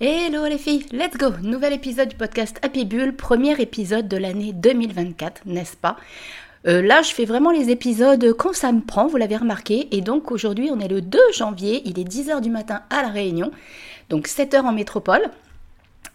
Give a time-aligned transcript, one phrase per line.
[0.00, 4.52] Hello les filles, let's go Nouvel épisode du podcast Happy Bull, premier épisode de l'année
[4.52, 5.96] 2024, n'est-ce pas?
[6.66, 9.86] Euh, Là, je fais vraiment les épisodes quand ça me prend, vous l'avez remarqué.
[9.92, 13.08] Et donc aujourd'hui, on est le 2 janvier, il est 10h du matin à La
[13.08, 13.52] Réunion,
[14.10, 15.30] donc 7h en métropole.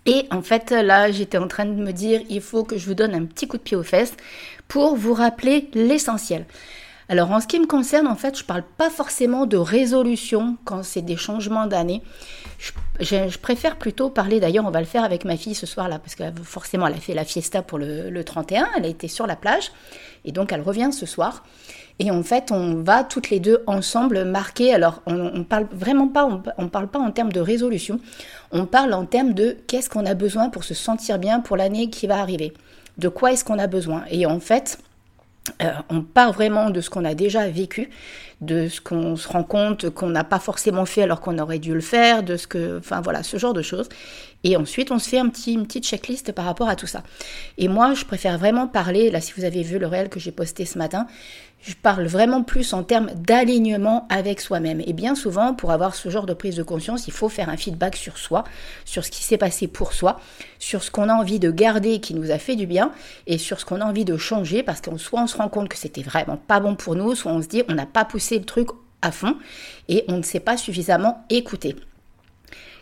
[0.05, 2.95] Et en fait, là, j'étais en train de me dire, il faut que je vous
[2.95, 4.17] donne un petit coup de pied aux fesses
[4.67, 6.45] pour vous rappeler l'essentiel.
[7.11, 10.57] Alors en ce qui me concerne, en fait, je ne parle pas forcément de résolution
[10.63, 12.03] quand c'est des changements d'année.
[12.99, 16.13] Je, préfère plutôt parler, d'ailleurs on va le faire avec ma fille ce soir-là, parce
[16.13, 19.35] que forcément elle a fait la fiesta pour le, 31, elle a été sur la
[19.35, 19.71] plage,
[20.23, 21.43] et donc elle revient ce soir.
[21.97, 24.73] Et en fait, on va toutes les deux ensemble marquer.
[24.73, 27.99] Alors, on, on parle vraiment pas, on, on, parle pas en termes de résolution.
[28.53, 31.89] On parle en termes de qu'est-ce qu'on a besoin pour se sentir bien pour l'année
[31.89, 32.53] qui va arriver.
[32.97, 34.03] De quoi est-ce qu'on a besoin?
[34.09, 34.77] Et en fait,
[35.89, 37.89] on part vraiment de ce qu'on a déjà vécu,
[38.41, 41.73] de ce qu'on se rend compte qu'on n'a pas forcément fait alors qu'on aurait dû
[41.73, 43.89] le faire, de ce que, enfin voilà, ce genre de choses.
[44.45, 47.03] Et ensuite, on se fait une petite checklist par rapport à tout ça.
[47.57, 50.31] Et moi, je préfère vraiment parler, là, si vous avez vu le réel que j'ai
[50.31, 51.07] posté ce matin,
[51.61, 54.81] je parle vraiment plus en termes d'alignement avec soi-même.
[54.85, 57.57] Et bien souvent, pour avoir ce genre de prise de conscience, il faut faire un
[57.57, 58.45] feedback sur soi,
[58.85, 60.21] sur ce qui s'est passé pour soi,
[60.57, 62.93] sur ce qu'on a envie de garder qui nous a fait du bien,
[63.27, 65.67] et sur ce qu'on a envie de changer, parce qu'en soit on se rend compte
[65.67, 68.28] que c'était vraiment pas bon pour nous, soit on se dit on n'a pas poussé
[68.37, 68.69] le truc
[69.01, 69.35] à fond,
[69.87, 71.75] et on ne s'est pas suffisamment écouté.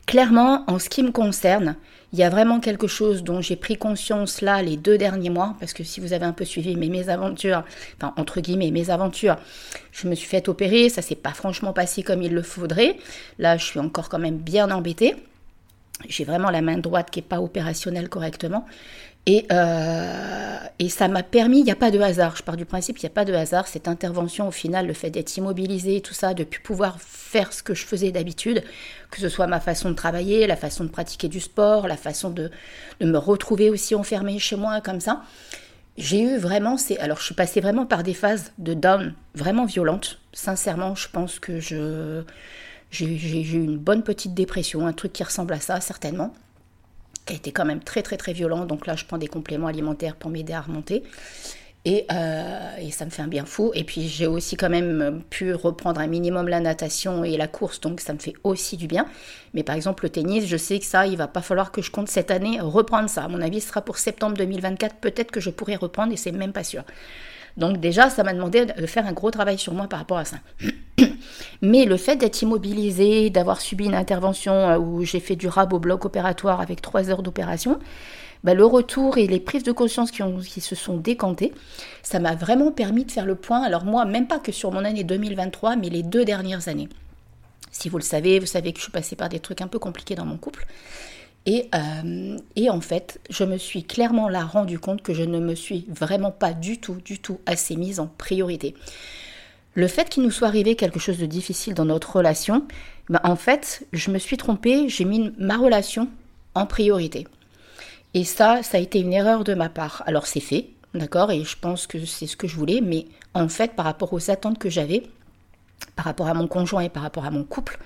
[0.05, 1.75] Clairement, en ce qui me concerne,
[2.13, 5.55] il y a vraiment quelque chose dont j'ai pris conscience là les deux derniers mois,
[5.59, 7.63] parce que si vous avez un peu suivi mes mésaventures,
[7.97, 9.35] enfin entre guillemets mes aventures,
[9.91, 12.97] je me suis fait opérer, ça s'est pas franchement passé comme il le faudrait.
[13.37, 15.15] Là, je suis encore quand même bien embêtée.
[16.07, 18.65] J'ai vraiment la main droite qui est pas opérationnelle correctement.
[19.29, 22.63] Et, euh, et ça m'a permis, il n'y a pas de hasard, je pars du
[22.63, 25.99] principe qu'il n'y a pas de hasard, cette intervention au final, le fait d'être immobilisé,
[25.99, 28.63] tout ça, de plus pouvoir faire ce que je faisais d'habitude,
[29.11, 32.29] que ce soit ma façon de travailler, la façon de pratiquer du sport, la façon
[32.29, 32.49] de,
[33.01, 35.23] de me retrouver aussi enfermée chez moi comme ça.
[35.97, 39.65] J'ai eu vraiment, c'est, alors je suis passée vraiment par des phases de down vraiment
[39.65, 40.19] violentes.
[40.31, 42.21] Sincèrement, je pense que je,
[42.91, 46.33] j'ai eu une bonne petite dépression, un truc qui ressemble à ça certainement
[47.27, 48.65] qui a été quand même très très très violent.
[48.65, 51.03] Donc là, je prends des compléments alimentaires pour m'aider à remonter.
[51.85, 53.71] Et, euh, et, ça me fait un bien fou.
[53.73, 57.79] Et puis j'ai aussi quand même pu reprendre un minimum la natation et la course,
[57.79, 59.05] donc ça me fait aussi du bien.
[59.53, 61.91] Mais par exemple le tennis, je sais que ça, il va pas falloir que je
[61.91, 63.23] compte cette année reprendre ça.
[63.23, 64.95] À mon avis, ce sera pour septembre 2024.
[64.95, 66.83] Peut-être que je pourrai reprendre et c'est même pas sûr.
[67.55, 70.25] Donc déjà, ça m'a demandé de faire un gros travail sur moi par rapport à
[70.25, 70.37] ça.
[71.61, 75.73] Mais le fait d'être immobilisé, d'avoir subi une intervention euh, où j'ai fait du rab
[75.73, 77.79] au bloc opératoire avec trois heures d'opération,
[78.43, 81.53] bah, le retour et les prises de conscience qui, se sont décantées,
[82.03, 83.61] ça m'a vraiment permis de faire le point.
[83.61, 86.89] Alors moi, même pas que sur mon année 2023, mais les deux dernières années.
[87.71, 89.79] Si vous le savez, vous savez que je suis passée par des trucs un peu
[89.79, 90.65] compliqués dans mon couple.
[91.45, 92.37] Et, euh,
[92.69, 96.31] en fait, je me suis clairement là rendu compte que je ne me suis vraiment
[96.31, 98.75] pas du tout, du tout assez mise en priorité.
[99.77, 102.65] Le fait qu'il nous soit arrivé quelque chose de difficile dans notre relation,
[103.09, 106.09] ben en fait, je me suis trompée, j'ai mis ma relation
[106.55, 107.27] en priorité.
[108.15, 110.01] Et ça, ça a été une erreur de ma part.
[110.07, 113.05] Alors c'est fait, d'accord, et je pense que c'est ce que je voulais, mais
[113.35, 115.03] en fait, par rapport aux attentes que j'avais,
[115.95, 117.77] par rapport à mon conjoint et par rapport à mon couple,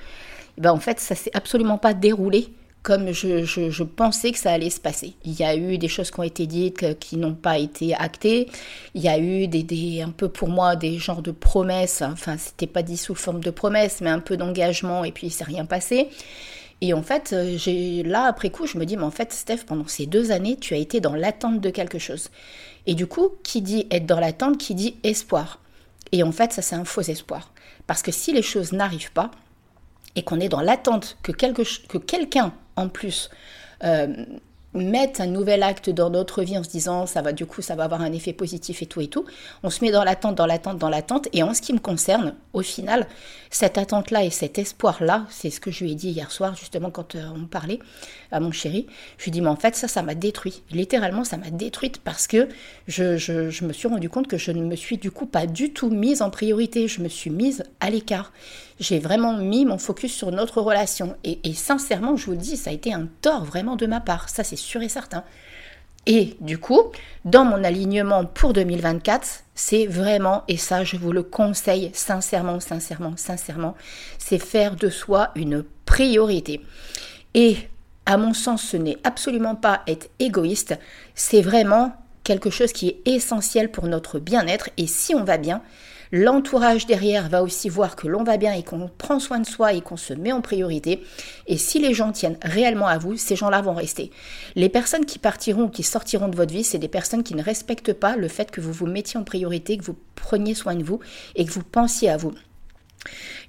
[0.57, 2.53] ben en fait, ça s'est absolument pas déroulé
[2.83, 5.13] comme je, pensais que ça allait se passer.
[5.23, 8.47] Il y a eu des choses qui ont été dites qui n'ont pas été actées.
[8.95, 12.01] Il y a eu des, un peu pour moi des genres de promesses.
[12.01, 15.31] Enfin, c'était pas dit sous forme de promesses, mais un peu d'engagement et puis il
[15.31, 16.09] s'est rien passé.
[16.83, 19.87] Et en fait, euh, là après coup, je me dis mais en fait, Steph, pendant
[19.87, 22.29] ces deux années, tu as été dans l'attente de quelque chose.
[22.87, 25.59] Et du coup, qui dit être dans l'attente, qui dit espoir.
[26.11, 27.53] Et en fait, ça c'est un faux espoir.
[27.85, 29.29] Parce que si les choses n'arrivent pas,
[30.15, 33.29] et qu'on est dans l'attente que, que quelqu'un en plus
[33.83, 34.07] euh,
[34.73, 37.75] mettre un nouvel acte dans notre vie en se disant ça va du coup ça
[37.75, 39.25] va avoir un effet positif et tout et tout.
[39.63, 42.35] On se met dans l'attente, dans l'attente, dans l'attente et en ce qui me concerne,
[42.53, 43.07] au final,
[43.49, 46.31] cette attente là et cet espoir là, c'est ce que je lui ai dit hier
[46.31, 47.79] soir justement quand euh, on parlait
[48.31, 48.87] à mon chéri.
[49.17, 50.63] Je lui ai dit mais en fait ça ça m'a détruit.
[50.71, 52.47] Littéralement ça m'a détruite parce que
[52.87, 55.73] je, je me suis rendu compte que je ne me suis du coup pas du
[55.73, 56.87] tout mise en priorité.
[56.87, 58.31] Je me suis mise à l'écart
[58.81, 61.15] j'ai vraiment mis mon focus sur notre relation.
[61.23, 64.27] Et, sincèrement, je vous le dis, ça a été un tort vraiment de ma part,
[64.27, 65.23] ça c'est sûr et certain.
[66.07, 66.81] Et du coup,
[67.23, 73.13] dans mon alignement pour 2024, c'est vraiment, et ça je vous le conseille sincèrement, sincèrement,
[73.17, 73.75] sincèrement,
[74.17, 76.61] c'est faire de soi une priorité.
[77.35, 77.57] Et
[78.07, 80.75] à mon sens, ce n'est absolument pas être égoïste,
[81.13, 81.93] c'est vraiment
[82.23, 84.71] quelque chose qui est essentiel pour notre bien-être.
[84.77, 85.61] Et si on va bien,
[86.13, 89.73] L'entourage derrière va aussi voir que l'on va bien et qu'on prend soin de soi
[89.73, 91.03] et qu'on se met en priorité.
[91.47, 94.11] Et si les gens tiennent réellement à vous, ces gens-là vont rester.
[94.55, 97.43] Les personnes qui partiront ou qui sortiront de votre vie, c'est des personnes qui ne
[97.43, 100.83] respectent pas le fait que vous vous mettiez en priorité, que vous preniez soin de
[100.83, 100.99] vous
[101.35, 102.33] et que vous pensiez à vous.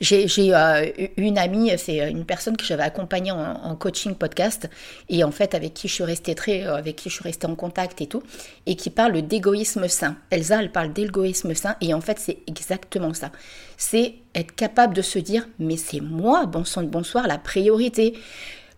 [0.00, 4.68] J'ai euh, une amie, c'est euh, une personne que j'avais accompagnée en, coaching podcast
[5.08, 7.46] et en fait avec qui je suis restée très, euh, avec qui je suis restée
[7.46, 8.22] en contact et tout,
[8.66, 10.16] et qui parle d'égoïsme sain.
[10.30, 13.30] Elsa, elle parle d'égoïsme sain et en fait c'est exactement ça.
[13.76, 18.14] C'est être capable de se dire mais c'est moi, bon sang bonsoir, la priorité.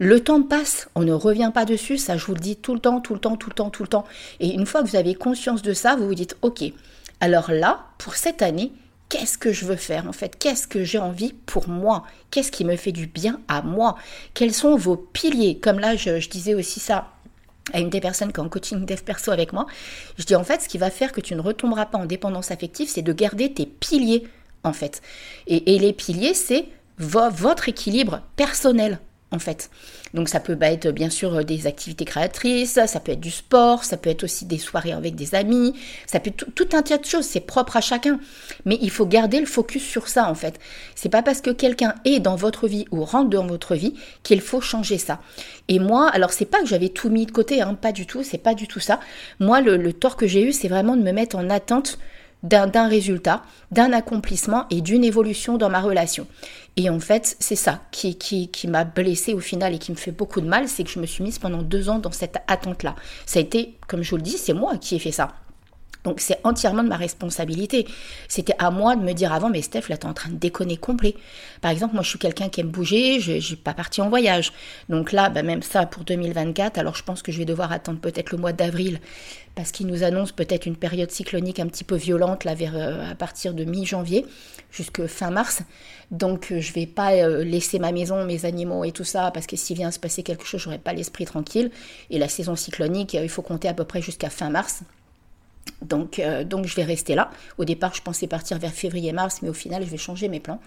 [0.00, 2.80] Le temps passe, on ne revient pas dessus, ça je vous le dis tout le
[2.80, 4.04] temps, tout le temps, tout le temps, tout le temps.
[4.40, 6.64] Et une fois que vous avez conscience de ça, vous vous dites ok,
[7.20, 8.72] alors là, pour cette année,
[9.14, 10.36] qu'est-ce que je veux faire en fait?
[10.36, 12.02] Qu'est-ce que j'ai envie pour moi?
[12.32, 13.96] Qu'est-ce qui me fait du bien à moi?
[14.34, 15.58] Quels sont vos piliers?
[15.60, 17.06] Comme là, je, disais aussi ça
[17.72, 19.66] à une des personnes qui est en coaching dev perso avec moi.
[20.18, 22.50] Je dis en fait, ce qui va faire que tu ne retomberas pas en dépendance
[22.50, 24.26] affective, c'est de garder tes piliers
[24.64, 25.00] en fait.
[25.46, 26.66] Et, et les piliers, c'est
[26.98, 28.98] votre équilibre personnel
[29.34, 29.70] en fait.
[30.14, 33.84] Donc ça peut être bien sûr euh, des activités créatrices, ça peut être du sport,
[33.84, 35.74] ça peut être aussi des soirées avec des amis,
[36.06, 38.20] ça peut être tout, un tas de choses, c'est propre à chacun.
[38.64, 40.58] Mais il faut garder le focus sur ça en fait.
[40.94, 44.40] C'est pas parce que quelqu'un est dans votre vie ou rentre dans votre vie qu'il
[44.40, 45.20] faut changer ça.
[45.68, 48.22] Et moi, alors c'est pas que j'avais tout mis de côté, hein, pas du tout,
[48.22, 49.00] c'est pas du tout ça.
[49.40, 51.98] Moi, le tort que j'ai eu, c'est vraiment de me mettre en attente
[52.44, 56.26] d'un résultat, d'un accomplissement et d'une évolution dans ma relation.
[56.76, 59.96] Et en fait, c'est ça qui, qui, qui m'a blessée au final et qui me
[59.96, 62.36] fait beaucoup de mal, c'est que je me suis mise pendant deux ans dans cette
[62.46, 62.94] attente-là.
[63.26, 65.32] Ça a été, comme je vous le dis, c'est moi qui ai fait ça.
[66.04, 67.86] Donc c'est entièrement de ma responsabilité.
[68.28, 70.76] C'était à moi de me dire avant, mais Steph, là, t'es en train de déconner
[70.76, 71.14] complet.
[71.62, 74.52] Par exemple, moi, je suis quelqu'un qui aime bouger, je n'ai pas parti en voyage.
[74.90, 78.00] Donc là, bah, même ça pour 2024, alors je pense que je vais devoir attendre
[78.00, 79.00] peut-être le mois d'avril,
[79.54, 83.10] parce qu'il nous annonce peut-être une période cyclonique un petit peu violente, là, vers, euh,
[83.10, 84.26] à partir de mi-janvier
[84.70, 85.62] jusque fin mars.
[86.10, 89.46] Donc euh, je vais pas euh, laisser ma maison, mes animaux et tout ça, parce
[89.46, 91.70] que s'il vient se passer quelque chose, j'aurai pas l'esprit tranquille.
[92.10, 94.82] Et la saison cyclonique, il faut compter à peu près jusqu'à fin mars.
[95.82, 97.30] Donc, euh, donc je vais rester là.
[97.58, 100.60] Au départ, je pensais partir vers février-mars, mais au final, je vais changer mes plans.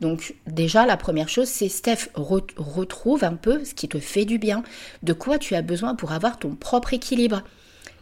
[0.00, 4.38] Donc déjà, la première chose, c'est Steph, retrouve un peu ce qui te fait du
[4.38, 4.62] bien,
[5.02, 7.42] de quoi tu as besoin pour avoir ton propre équilibre.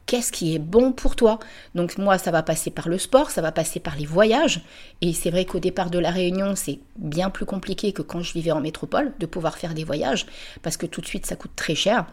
[0.06, 1.38] Qu'est-ce qui est bon pour toi?
[1.74, 4.60] Donc moi, ça va passer par le sport, ça va passer par les voyages.
[5.00, 8.32] Et c'est vrai qu'au départ de la Réunion, c'est bien plus compliqué que quand je
[8.32, 10.26] vivais en métropole de pouvoir faire des voyages,
[10.62, 12.06] parce que tout de suite, ça coûte très cher.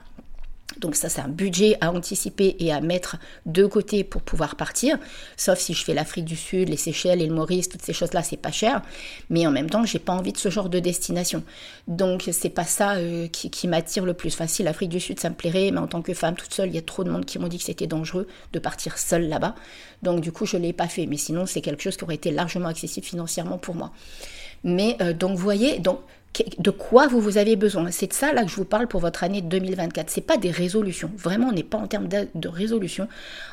[0.77, 4.98] Donc ça, c'est un budget à anticiper et à mettre de côté pour pouvoir partir.
[5.36, 8.38] Sauf si je fais l'Afrique du Sud, les Seychelles, le Maurice, toutes ces choses-là, c'est
[8.38, 8.81] pas cher.
[9.30, 11.44] Mais en même temps, j'ai pas envie de ce genre de destination.
[11.88, 14.33] Donc c'est pas ça euh, qui, m'attire le plus.
[14.33, 16.69] Enfin, si l'Afrique du Sud, ça me plairait, mais en tant que femme toute seule,
[16.69, 19.27] il y a trop de monde qui m'ont dit que c'était dangereux de partir seule
[19.27, 19.56] là-bas.
[20.04, 21.07] Donc du coup, je l'ai pas fait.
[21.07, 23.92] Mais sinon, c'est quelque chose qui aurait été largement accessible financièrement pour moi.
[24.63, 26.00] Mais euh, donc, vous voyez, donc
[26.57, 27.91] de quoi vous, vous avez besoin?
[27.91, 30.09] C'est de ça là que je vous parle pour votre année 2024.
[30.09, 31.11] C'est pas des résolutions.
[31.17, 33.07] Vraiment, on n'est pas en termes de, de, résolution.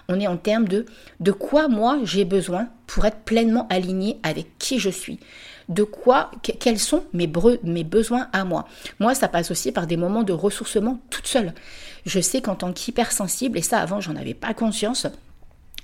[0.08, 0.86] On est en termes de
[1.20, 5.18] de quoi moi j'ai besoin pour être pleinement aligné avec qui je suis?
[5.68, 7.30] De quoi, quels sont mes,
[7.64, 8.68] mes besoins à moi?
[9.00, 11.54] Moi, ça passe aussi par des moments de ressourcement toute seule.
[12.04, 15.08] Je sais qu'en tant qu'hypersensible, et ça avant j'en avais pas conscience,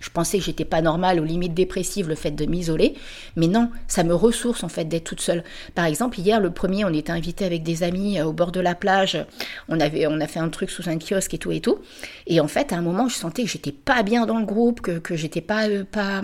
[0.03, 2.95] je pensais que j'étais pas normale, aux limites dépressives, le fait de m'isoler.
[3.37, 5.45] Mais non, ça me ressource en fait d'être toute seule.
[5.77, 8.59] Par exemple, hier, le premier, on était invité avec des amis euh, au bord de
[8.59, 9.25] la plage.
[9.69, 11.79] On, avait, on a fait un truc sous un kiosque et tout et tout.
[12.27, 14.81] Et en fait, à un moment, je sentais que j'étais pas bien dans le groupe,
[14.81, 15.69] que, que j'étais pas.
[15.69, 16.21] Euh, pas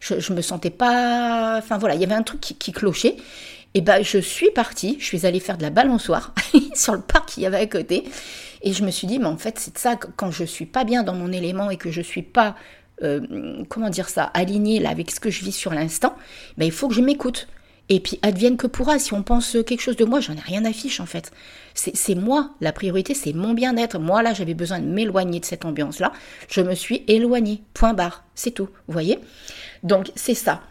[0.00, 1.58] je, je, me sentais pas.
[1.58, 3.16] Enfin voilà, il y avait un truc qui, clochait.
[3.74, 6.34] Et ben, je suis partie, je suis allée faire de la balançoire
[6.74, 8.04] sur le parc qu'il y avait à côté.
[8.62, 11.02] Et je me suis dit, mais en fait, c'est ça, quand je suis pas bien
[11.02, 12.54] dans mon élément et que je suis pas
[13.02, 16.14] euh, comment dire ça, aligné là avec ce que je vis sur l'instant,
[16.56, 17.48] ben, il faut que je m'écoute.
[17.88, 20.64] Et puis advienne que pourra, si on pense quelque chose de moi, j'en ai rien
[20.64, 21.32] à fiche en fait.
[21.74, 23.98] C'est moi, la priorité c'est mon bien-être.
[23.98, 26.12] Moi là j'avais besoin de m'éloigner de cette ambiance-là.
[26.48, 29.18] Je me suis éloignée, point barre, c'est tout, vous voyez?
[29.82, 30.62] Donc c'est ça.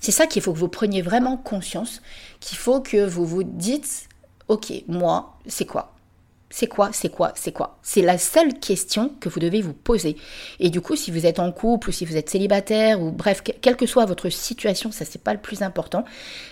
[0.00, 2.02] C'est ça qu'il faut que vous preniez vraiment conscience,
[2.40, 4.08] qu'il faut que vous vous dites,
[4.48, 5.94] ok, moi, c'est quoi?
[6.52, 7.78] C'est quoi, c'est quoi, c'est quoi?
[7.82, 10.16] C'est la seule question que vous devez vous poser.
[10.60, 13.42] Et du coup, si vous êtes en couple ou si vous êtes célibataire ou bref,
[13.42, 16.04] quelle que soit votre situation, ça c'est pas le plus important.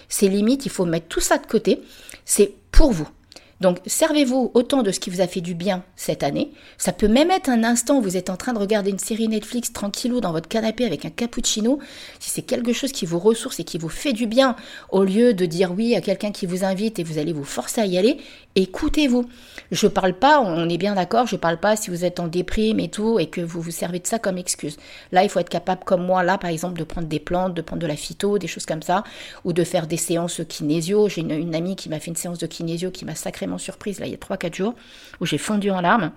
[0.08, 1.82] C'est limite, il faut mettre tout ça de côté.
[2.24, 3.08] C'est pour vous.
[3.60, 6.50] Donc, servez-vous autant de ce qui vous a fait du bien cette année.
[6.78, 9.28] Ça peut même être un instant où vous êtes en train de regarder une série
[9.28, 11.78] Netflix tranquillou dans votre canapé avec un cappuccino.
[12.20, 14.56] Si c'est quelque chose qui vous ressource et qui vous fait du bien,
[14.88, 17.82] au lieu de dire oui à quelqu'un qui vous invite et vous allez vous forcer
[17.82, 18.16] à y aller,
[18.56, 19.28] Écoutez-vous.
[19.70, 22.80] Je parle pas, on est bien d'accord, je parle pas si vous êtes en déprime
[22.80, 24.76] et tout et que vous vous servez de ça comme excuse.
[25.12, 27.62] Là, il faut être capable, comme moi, là, par exemple, de prendre des plantes, de
[27.62, 29.04] prendre de la phyto, des choses comme ça,
[29.44, 31.08] ou de faire des séances kinésio.
[31.08, 34.06] J'ai une, amie qui m'a fait une séance de kinésio qui m'a sacrément surprise, là,
[34.06, 34.74] il y a 3-4 jours,
[35.20, 36.10] où j'ai fondu en larmes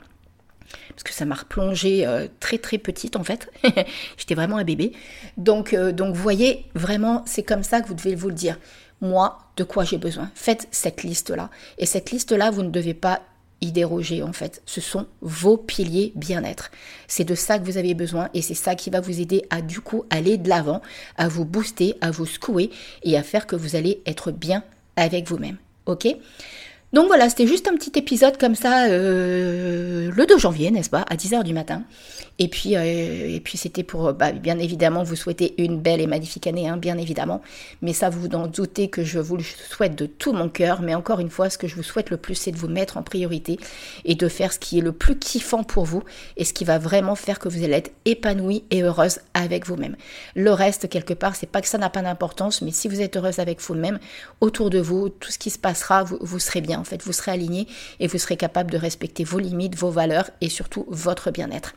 [0.89, 3.51] parce que ça m'a replongée euh, très très petite en fait.
[4.17, 4.93] J'étais vraiment un bébé.
[5.37, 8.57] Donc, euh, donc voyez, vraiment, c'est comme ça que vous devez vous le dire.
[9.03, 11.49] Moi, de quoi j'ai besoin Faites cette liste-là.
[11.77, 13.21] Et cette liste-là, vous ne devez pas
[13.59, 14.61] y déroger en fait.
[14.65, 16.71] Ce sont vos piliers bien-être.
[17.07, 19.61] C'est de ça que vous avez besoin et c'est ça qui va vous aider à
[19.61, 20.81] du coup aller de l'avant,
[21.17, 22.71] à vous booster, à vous secouer
[23.03, 24.63] et à faire que vous allez être bien
[24.95, 25.57] avec vous-même.
[25.85, 26.07] Ok?
[26.93, 31.03] Donc voilà, c'était juste un petit épisode comme ça, euh, le 2 janvier, n'est-ce pas,
[31.09, 31.81] à 10h du matin.
[32.39, 36.67] Et puis, euh, c'était pour, bah, bien évidemment, vous souhaiter une belle et magnifique année,
[36.67, 37.41] hein, bien évidemment.
[37.81, 40.81] Mais ça, vous en doutez que je vous le souhaite de tout mon cœur.
[40.81, 42.97] Mais encore une fois, ce que je vous souhaite le plus, c'est de vous mettre
[42.97, 43.59] en priorité
[44.05, 46.03] et de faire ce qui est le plus kiffant pour vous
[46.37, 49.95] et ce qui va vraiment faire que vous allez être épanouie et heureuse avec vous-même.
[50.35, 53.15] Le reste, quelque part, c'est pas que ça n'a pas d'importance, mais si vous êtes
[53.15, 53.99] heureuse avec vous-même,
[54.41, 57.31] autour de vous, tout ce qui se passera, vous serez bien en fait, vous serez
[57.31, 57.65] aligné
[58.01, 61.73] et vous serez capable de respecter vos limites, vos valeurs et surtout votre bien-être.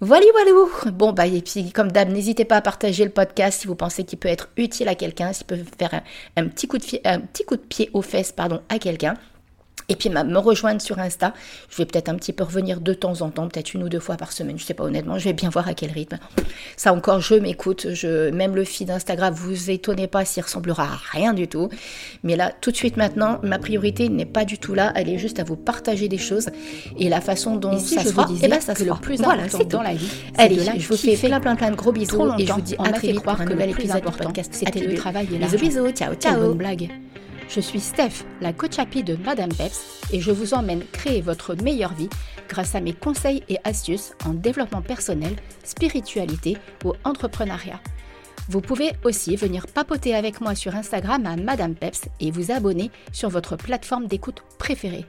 [0.00, 0.52] Voilà, voilà.
[0.92, 4.04] Bon, bah, et puis, comme d'hab, n'hésitez pas à partager le podcast si vous pensez
[4.04, 6.02] qu'il peut être utile à quelqu'un, s'il peut faire
[6.36, 9.14] un, petit coup de, pied aux fesses, pardon, à quelqu'un.
[9.88, 11.32] Et puis me rejoindre sur Insta.
[11.70, 14.00] Je vais peut-être un petit peu revenir de temps en temps, peut-être une ou deux
[14.00, 14.58] fois par semaine.
[14.58, 16.18] Je sais pas honnêtement, je vais bien voir à quel rythme.
[16.76, 17.88] Ça encore, je m'écoute.
[17.92, 21.68] Je même le feed Instagram, vous étonnez pas s'il ressemblera à rien du tout.
[22.22, 24.92] Mais là, tout de suite maintenant, ma priorité n'est pas du tout là.
[24.94, 26.48] Elle est juste à vous partager des choses
[26.98, 28.28] et la façon dont ça se fera.
[28.30, 30.10] Et eh ben ça se le plus important voilà, dans la vie.
[30.36, 32.92] Allez, je vous fais plein plein plein de gros bisous et je vous dis à
[32.92, 34.52] très vite pour un nouvel épisode du podcast.
[34.52, 36.40] C'était le travail et Bisous bisous, ciao ciao.
[36.40, 37.07] Bonne blague.
[37.48, 41.54] Je suis Steph, la coach happy de Madame Peps, et je vous emmène créer votre
[41.54, 42.10] meilleure vie
[42.46, 47.80] grâce à mes conseils et astuces en développement personnel, spiritualité ou entrepreneuriat.
[48.50, 52.90] Vous pouvez aussi venir papoter avec moi sur Instagram à Madame Peps et vous abonner
[53.12, 55.06] sur votre plateforme d'écoute préférée.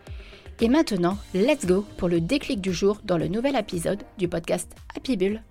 [0.62, 4.72] Et maintenant, let's go pour le déclic du jour dans le nouvel épisode du podcast
[4.96, 5.42] Happy Bull.